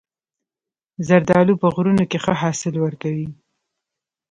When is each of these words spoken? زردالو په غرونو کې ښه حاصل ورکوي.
زردالو 1.07 1.59
په 1.61 1.67
غرونو 1.73 2.03
کې 2.09 2.17
ښه 2.23 2.33
حاصل 2.41 2.73
ورکوي. 2.85 3.27